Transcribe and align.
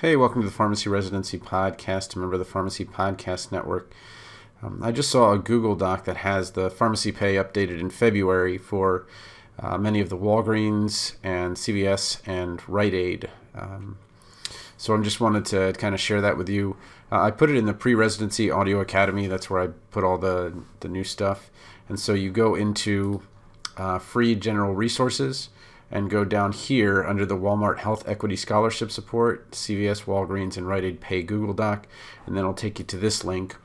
Hey, 0.00 0.16
welcome 0.16 0.40
to 0.40 0.48
the 0.48 0.54
Pharmacy 0.54 0.88
Residency 0.88 1.38
Podcast, 1.38 2.16
a 2.16 2.18
member 2.18 2.32
of 2.32 2.38
the 2.38 2.46
Pharmacy 2.46 2.86
Podcast 2.86 3.52
Network. 3.52 3.92
Um, 4.62 4.80
I 4.82 4.92
just 4.92 5.10
saw 5.10 5.32
a 5.34 5.38
Google 5.38 5.76
Doc 5.76 6.06
that 6.06 6.16
has 6.16 6.52
the 6.52 6.70
pharmacy 6.70 7.12
pay 7.12 7.34
updated 7.34 7.80
in 7.80 7.90
February 7.90 8.56
for 8.56 9.06
uh, 9.58 9.76
many 9.76 10.00
of 10.00 10.08
the 10.08 10.16
Walgreens 10.16 11.16
and 11.22 11.54
CVS 11.54 12.22
and 12.26 12.66
Rite 12.66 12.94
Aid. 12.94 13.28
Um, 13.54 13.98
so 14.78 14.94
I'm 14.94 15.04
just 15.04 15.20
wanted 15.20 15.44
to 15.44 15.74
kind 15.74 15.94
of 15.94 16.00
share 16.00 16.22
that 16.22 16.38
with 16.38 16.48
you. 16.48 16.78
Uh, 17.12 17.20
I 17.20 17.30
put 17.30 17.50
it 17.50 17.56
in 17.56 17.66
the 17.66 17.74
pre-residency 17.74 18.50
audio 18.50 18.80
academy. 18.80 19.26
That's 19.26 19.50
where 19.50 19.60
I 19.60 19.66
put 19.90 20.02
all 20.02 20.16
the 20.16 20.62
the 20.80 20.88
new 20.88 21.04
stuff. 21.04 21.50
And 21.90 22.00
so 22.00 22.14
you 22.14 22.30
go 22.30 22.54
into 22.54 23.20
uh, 23.76 23.98
free 23.98 24.34
general 24.34 24.72
resources 24.74 25.50
and 25.90 26.10
go 26.10 26.24
down 26.24 26.52
here 26.52 27.04
under 27.04 27.26
the 27.26 27.36
Walmart 27.36 27.78
Health 27.78 28.08
Equity 28.08 28.36
Scholarship 28.36 28.90
Support, 28.90 29.50
CVS, 29.50 30.04
Walgreens, 30.04 30.56
and 30.56 30.68
Rite 30.68 30.84
Aid 30.84 31.00
Pay 31.00 31.22
Google 31.22 31.54
Doc, 31.54 31.86
and 32.26 32.36
then 32.36 32.44
I'll 32.44 32.54
take 32.54 32.78
you 32.78 32.84
to 32.84 32.96
this 32.96 33.24
link. 33.24 33.56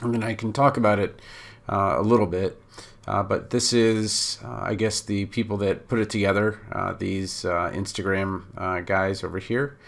And 0.00 0.14
then 0.14 0.22
I 0.22 0.34
can 0.34 0.52
talk 0.52 0.76
about 0.76 0.98
it 0.98 1.20
uh, 1.68 1.96
a 1.98 2.02
little 2.02 2.26
bit. 2.26 2.60
Uh, 3.06 3.22
but 3.22 3.48
this 3.50 3.72
is, 3.72 4.38
uh, 4.44 4.60
I 4.64 4.74
guess, 4.74 5.00
the 5.00 5.24
people 5.26 5.56
that 5.58 5.88
put 5.88 5.98
it 5.98 6.10
together, 6.10 6.60
uh, 6.70 6.92
these 6.92 7.44
uh, 7.44 7.70
Instagram 7.74 8.44
uh, 8.56 8.80
guys 8.80 9.24
over 9.24 9.38
here. 9.38 9.78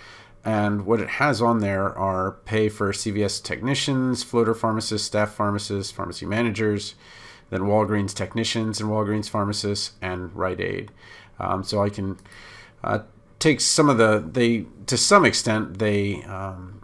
And 0.42 0.86
what 0.86 1.00
it 1.00 1.08
has 1.08 1.42
on 1.42 1.60
there 1.60 1.96
are 1.98 2.32
pay 2.32 2.70
for 2.70 2.92
CVS 2.92 3.42
technicians, 3.42 4.22
floater 4.22 4.54
pharmacists, 4.54 5.06
staff 5.06 5.34
pharmacists, 5.34 5.92
pharmacy 5.92 6.24
managers, 6.24 6.94
then 7.50 7.62
Walgreens 7.62 8.14
technicians 8.14 8.80
and 8.80 8.88
Walgreens 8.88 9.28
pharmacists, 9.28 9.92
and 10.00 10.34
Rite 10.34 10.60
Aid. 10.60 10.90
Um, 11.40 11.64
so 11.64 11.82
I 11.82 11.88
can 11.88 12.18
uh, 12.84 13.00
take 13.38 13.60
some 13.60 13.88
of 13.88 13.98
the 13.98 14.24
they 14.32 14.66
to 14.86 14.96
some 14.96 15.24
extent 15.24 15.78
they 15.78 16.22
um, 16.24 16.82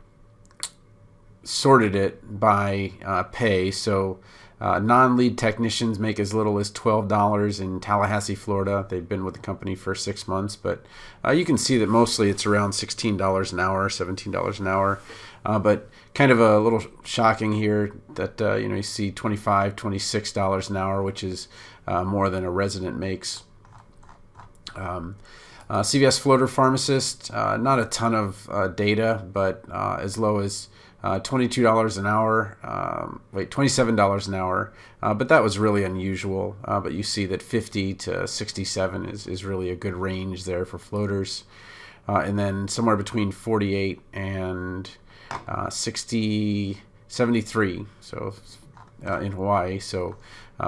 sorted 1.45 1.95
it 1.95 2.40
by 2.40 2.93
uh, 3.04 3.24
pay. 3.24 3.71
So 3.71 4.18
uh, 4.59 4.79
non-lead 4.79 5.37
technicians 5.37 5.98
make 5.98 6.18
as 6.18 6.32
little 6.32 6.59
as 6.59 6.71
twelve 6.71 7.09
dollars 7.09 7.60
in 7.60 7.79
Tallahassee, 7.80 8.35
Florida. 8.35 8.87
They've 8.88 9.07
been 9.07 9.24
with 9.24 9.35
the 9.35 9.40
company 9.40 9.74
for 9.74 9.95
six 9.95 10.26
months, 10.26 10.57
but 10.57 10.85
uh, 11.24 11.32
you 11.32 11.45
can 11.45 11.59
see 11.59 11.76
that 11.79 11.88
mostly 11.88 12.30
it's 12.30 12.46
around 12.46 12.73
sixteen 12.73 13.16
dollars 13.16 13.52
an 13.52 13.60
hour, 13.60 13.88
seventeen 13.91 14.32
dollars 14.32 14.59
an 14.59 14.66
hour. 14.66 15.01
Uh, 15.45 15.60
but 15.60 15.88
kind 16.13 16.32
of 16.32 16.41
a 16.41 16.59
little 16.59 16.82
shocking 17.04 17.52
here 17.52 17.95
that 18.15 18.41
uh, 18.41 18.54
you 18.54 18.68
know 18.68 18.74
you 18.74 18.82
see 18.82 19.13
$25, 19.13 19.76
26 19.76 20.32
dollars 20.32 20.68
an 20.68 20.76
hour 20.76 21.02
which 21.02 21.23
is 21.23 21.46
uh, 21.87 22.02
more 22.02 22.29
than 22.30 22.43
a 22.43 22.51
resident 22.51 22.98
makes 22.98 23.45
um, 24.77 25.16
uh, 25.69 25.80
CVS 25.80 26.21
floater 26.21 26.46
pharmacist, 26.46 27.32
uh, 27.32 27.57
not 27.57 27.79
a 27.79 27.87
ton 27.87 28.15
of 28.15 28.49
uh, 28.51 28.69
data, 28.69 29.24
but 29.32 29.65
uh, 29.71 29.99
as 30.01 30.16
low 30.16 30.38
as 30.38 30.69
uh, 31.02 31.19
$22 31.21 31.99
an 31.99 32.07
hour, 32.07 32.57
um, 32.63 33.21
wait, 33.32 33.51
$27 33.51 34.29
an 34.29 34.35
hour, 34.35 34.73
uh, 35.02 35.13
but 35.13 35.29
that 35.29 35.43
was 35.43 35.59
really 35.59 35.85
unusual. 35.85 36.57
but 36.65 36.93
you 36.93 37.02
see 37.02 37.27
that 37.27 37.43
50 37.43 37.95
to 37.95 38.27
67 38.27 39.07
is, 39.07 39.27
is 39.27 39.45
really 39.45 39.71
a 39.71 39.77
good 39.77 39.95
range 39.95 40.45
there 40.45 40.65
for 40.65 40.79
floaters. 40.79 41.45
and 42.07 42.38
then 42.38 42.69
somewhere 42.69 42.97
between 42.97 43.32
48 43.32 44.01
and 44.13 44.91
60, 45.69 46.79
73, 47.09 47.87
so 48.01 48.35
in 49.21 49.32
Hawaii, 49.32 49.79
so 49.79 50.16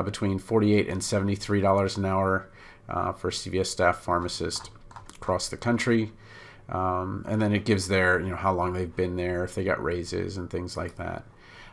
between 0.04 0.38
48 0.38 0.88
and 0.88 1.00
$73 1.00 1.96
an 1.96 2.04
hour 2.04 2.48
uh, 2.88 3.12
for 3.12 3.30
CVS 3.30 3.66
staff 3.66 3.98
pharmacists 3.98 4.70
across 5.14 5.48
the 5.48 5.56
country. 5.56 6.12
Um, 6.68 7.24
and 7.26 7.40
then 7.40 7.52
it 7.54 7.64
gives 7.64 7.88
their, 7.88 8.20
you 8.20 8.28
know, 8.28 8.36
how 8.36 8.52
long 8.52 8.72
they've 8.72 8.94
been 8.94 9.16
there, 9.16 9.44
if 9.44 9.54
they 9.54 9.64
got 9.64 9.82
raises 9.82 10.36
and 10.36 10.50
things 10.50 10.76
like 10.76 10.96
that. 10.96 11.24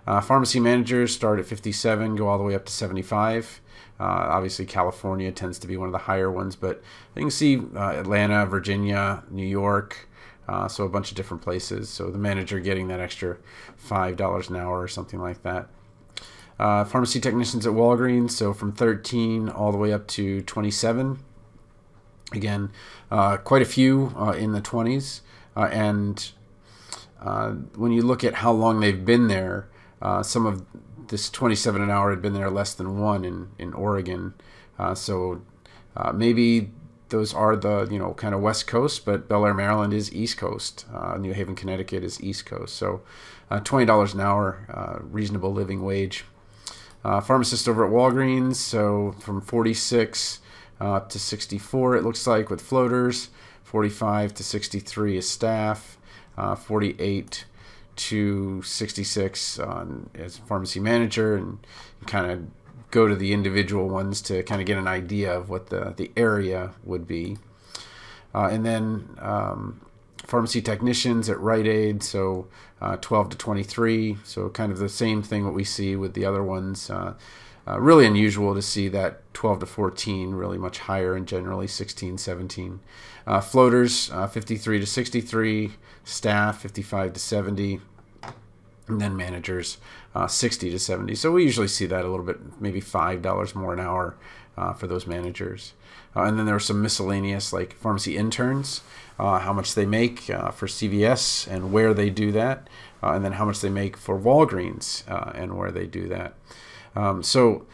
Uh, 0.07 0.21
pharmacy 0.21 0.59
managers 0.59 1.13
start 1.13 1.39
at 1.39 1.45
57, 1.45 2.15
go 2.15 2.27
all 2.27 2.37
the 2.37 2.43
way 2.43 2.55
up 2.55 2.65
to 2.65 2.71
75. 2.71 3.61
Uh, 3.99 4.03
obviously, 4.03 4.65
California 4.65 5.31
tends 5.31 5.57
to 5.59 5.67
be 5.67 5.77
one 5.77 5.87
of 5.87 5.93
the 5.93 5.99
higher 5.99 6.29
ones, 6.29 6.55
but 6.55 6.81
you 7.15 7.21
can 7.21 7.31
see 7.31 7.59
uh, 7.75 7.91
Atlanta, 7.91 8.45
Virginia, 8.45 9.23
New 9.31 9.45
York, 9.45 10.07
uh, 10.47 10.67
so 10.67 10.83
a 10.83 10.89
bunch 10.89 11.11
of 11.11 11.17
different 11.17 11.41
places. 11.41 11.89
So 11.89 12.11
the 12.11 12.17
manager 12.17 12.59
getting 12.59 12.87
that 12.89 12.99
extra 12.99 13.37
$5 13.83 14.49
an 14.49 14.55
hour 14.55 14.81
or 14.81 14.87
something 14.87 15.19
like 15.19 15.41
that. 15.43 15.69
Uh, 16.57 16.83
pharmacy 16.83 17.19
technicians 17.19 17.65
at 17.67 17.73
Walgreens, 17.73 18.31
so 18.31 18.53
from 18.53 18.71
13 18.71 19.49
all 19.49 19.71
the 19.71 19.77
way 19.77 19.91
up 19.91 20.07
to 20.07 20.41
27. 20.43 21.19
Again, 22.31 22.71
uh, 23.11 23.37
quite 23.37 23.61
a 23.61 23.65
few 23.65 24.13
uh, 24.17 24.31
in 24.31 24.53
the 24.53 24.61
20s. 24.61 25.21
Uh, 25.55 25.69
and 25.71 26.31
uh, 27.21 27.51
when 27.75 27.91
you 27.91 28.01
look 28.01 28.23
at 28.23 28.35
how 28.35 28.51
long 28.51 28.79
they've 28.79 29.05
been 29.05 29.27
there, 29.27 29.67
uh, 30.01 30.23
some 30.23 30.45
of 30.45 30.65
this 31.07 31.29
27 31.29 31.81
an 31.81 31.91
hour 31.91 32.09
had 32.09 32.21
been 32.21 32.33
there 32.33 32.49
less 32.49 32.73
than 32.73 32.99
one 32.99 33.25
in, 33.25 33.49
in 33.59 33.73
Oregon. 33.73 34.33
so 34.95 35.41
maybe 36.13 36.71
those 37.09 37.33
are 37.33 37.55
the 37.55 37.87
you 37.91 37.99
know 37.99 38.13
kind 38.13 38.33
of 38.33 38.41
west 38.41 38.67
coast 38.67 39.05
but 39.05 39.27
bel 39.29 39.45
air 39.45 39.53
maryland 39.53 39.93
is 39.93 40.13
east 40.13 40.37
coast 40.37 40.85
uh, 40.93 41.17
new 41.17 41.33
haven 41.33 41.55
connecticut 41.55 42.03
is 42.03 42.21
east 42.21 42.45
coast 42.45 42.75
so 42.75 43.01
uh, 43.51 43.59
$20 43.59 44.13
an 44.13 44.19
hour 44.19 44.65
uh, 44.73 44.99
reasonable 45.03 45.53
living 45.53 45.83
wage 45.83 46.25
uh, 47.05 47.21
pharmacist 47.21 47.69
over 47.69 47.85
at 47.85 47.91
Walgreens, 47.91 48.55
so 48.55 49.13
from 49.19 49.39
46 49.39 50.39
uh, 50.79 51.01
to 51.01 51.19
64, 51.19 51.97
it 51.97 52.03
looks 52.03 52.25
like, 52.25 52.49
with 52.49 52.59
floaters. 52.59 53.29
45 53.63 54.33
to 54.33 54.43
63 54.43 55.17
is 55.17 55.29
staff. 55.29 55.99
Uh, 56.35 56.55
48 56.55 57.45
to 57.95 58.61
66 58.63 59.59
on, 59.59 60.09
as 60.15 60.39
pharmacy 60.39 60.79
manager, 60.79 61.35
and 61.35 61.59
kind 62.07 62.31
of 62.31 62.47
go 62.89 63.07
to 63.07 63.15
the 63.15 63.33
individual 63.33 63.87
ones 63.87 64.19
to 64.23 64.41
kind 64.41 64.59
of 64.59 64.65
get 64.65 64.79
an 64.79 64.87
idea 64.87 65.31
of 65.31 65.47
what 65.47 65.67
the, 65.67 65.93
the 65.95 66.11
area 66.17 66.71
would 66.83 67.05
be. 67.05 67.37
Uh, 68.33 68.49
and 68.51 68.65
then 68.65 69.15
um, 69.19 69.79
pharmacy 70.25 70.61
technicians 70.61 71.29
at 71.29 71.39
Rite 71.39 71.67
Aid, 71.67 72.03
so 72.03 72.47
uh, 72.81 72.97
12 72.97 73.29
to 73.29 73.37
23. 73.37 74.17
So 74.23 74.49
kind 74.49 74.71
of 74.71 74.79
the 74.79 74.89
same 74.89 75.21
thing 75.21 75.45
what 75.45 75.53
we 75.53 75.63
see 75.63 75.95
with 75.95 76.13
the 76.13 76.25
other 76.25 76.43
ones. 76.43 76.89
Uh, 76.89 77.13
uh, 77.67 77.79
really 77.79 78.05
unusual 78.05 78.53
to 78.53 78.61
see 78.61 78.87
that 78.89 79.21
12 79.33 79.61
to 79.61 79.65
14, 79.65 80.31
really 80.35 80.57
much 80.57 80.79
higher, 80.79 81.15
and 81.15 81.27
generally 81.27 81.67
16, 81.67 82.17
17. 82.17 82.79
Uh, 83.25 83.41
floaters, 83.41 84.11
uh, 84.11 84.27
53 84.27 84.79
to 84.79 84.85
63. 84.85 85.71
Staff, 86.03 86.61
55 86.61 87.13
to 87.13 87.19
70 87.19 87.81
and 88.87 89.01
then 89.01 89.15
managers 89.15 89.77
uh, 90.13 90.27
60 90.27 90.69
to 90.69 90.79
70 90.79 91.15
so 91.15 91.31
we 91.31 91.43
usually 91.43 91.67
see 91.67 91.85
that 91.85 92.05
a 92.05 92.09
little 92.09 92.25
bit 92.25 92.39
maybe 92.61 92.79
five 92.79 93.21
dollars 93.21 93.55
more 93.55 93.73
an 93.73 93.79
hour 93.79 94.15
uh, 94.57 94.73
for 94.73 94.87
those 94.87 95.05
managers. 95.05 95.73
Uh, 96.15 96.23
and 96.23 96.39
then 96.39 96.45
there 96.45 96.55
are 96.55 96.59
some 96.59 96.81
miscellaneous 96.81 97.51
like 97.51 97.73
pharmacy 97.73 98.15
interns 98.15 98.81
uh, 99.19 99.39
how 99.39 99.51
much 99.51 99.75
they 99.75 99.85
make 99.85 100.29
uh, 100.29 100.49
for 100.49 100.65
cvs 100.65 101.45
and 101.47 101.73
where 101.73 101.93
they 101.93 102.09
do 102.09 102.31
that 102.31 102.69
uh, 103.03 103.11
and 103.11 103.25
then 103.25 103.33
how 103.33 103.45
much 103.45 103.59
they 103.59 103.69
make 103.69 103.97
for 103.97 104.17
walgreens 104.17 105.03
and 105.35 105.57
where 105.57 105.71
they 105.71 105.85
do 105.85 106.07
that. 106.07 106.33
Um, 106.95 107.21
so 107.21 107.65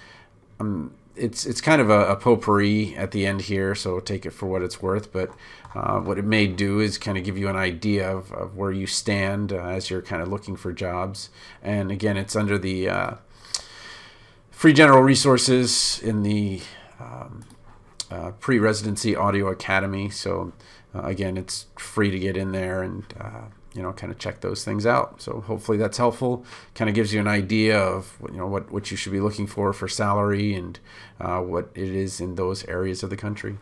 um, 0.60 0.94
it's 1.22 1.46
it's 1.46 1.62
kind 1.62 1.82
of 1.82 1.90
a, 1.90 2.08
a, 2.08 2.16
potpourri 2.16 2.96
at 2.96 3.12
the 3.12 3.26
end 3.26 3.42
here, 3.42 3.76
so 3.76 4.00
take 4.00 4.26
it 4.26 4.32
for 4.32 4.48
what 4.48 4.64
it's 4.64 4.82
worth. 4.82 5.12
But 5.12 5.32
uh, 5.76 6.00
what 6.00 6.18
it 6.18 6.26
may 6.26 6.48
do 6.48 6.80
is 6.80 6.98
kind 6.98 7.18
of 7.18 7.24
give 7.24 7.38
you 7.38 7.48
an 7.48 7.56
idea 7.56 8.10
of, 8.10 8.32
of 8.34 8.58
where 8.58 8.72
you 8.72 8.88
stand 8.88 9.54
uh, 9.54 9.58
as 9.58 9.90
you're 9.90 10.02
kind 10.02 10.22
of 10.22 10.28
looking 10.28 10.56
for 10.56 10.74
jobs. 10.74 11.30
And 11.62 11.92
again, 11.92 12.18
it's 12.18 12.36
under 12.36 12.58
the 12.58 12.90
uh, 12.90 13.14
free 14.50 14.74
general 14.74 15.02
resources 15.02 16.00
in 16.04 16.24
the 16.24 16.62
um, 17.00 17.46
uh, 18.10 18.32
pre-residency 18.40 19.16
audio 19.16 19.48
academy. 19.48 20.10
So 20.10 20.54
uh, 20.94 21.04
again, 21.04 21.38
it's 21.38 21.68
free 21.78 22.12
to 22.12 22.20
get 22.20 22.36
in 22.36 22.52
there 22.52 22.82
and 22.82 23.06
uh, 23.20 23.46
you 23.74 23.82
know 23.82 23.94
kind 23.94 24.12
of 24.12 24.20
check 24.20 24.42
those 24.42 24.64
things 24.64 24.86
out. 24.86 25.22
So 25.22 25.42
hopefully 25.42 25.78
that's 25.78 25.98
helpful. 25.98 26.46
Kind 26.76 26.90
of 26.90 26.96
gives 26.96 27.14
you 27.14 27.20
an 27.20 27.28
idea 27.28 27.80
of 27.80 28.18
you 28.32 28.38
know 28.38 28.48
what 28.48 28.72
what 28.72 28.92
you 28.92 28.98
should 28.98 29.12
be 29.12 29.20
looking 29.20 29.48
for 29.48 29.74
for 29.74 29.88
salary 29.88 30.54
and 30.54 30.80
uh, 31.20 31.40
what 31.40 31.70
it 31.76 31.90
is 31.90 32.20
in 32.20 32.36
those 32.36 32.66
areas 32.66 33.04
of 33.04 33.10
the 33.10 33.18
country 33.18 33.58